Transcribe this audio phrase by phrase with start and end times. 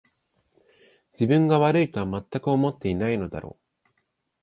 [1.13, 3.91] 自分が悪いとはまったく思ってないだろう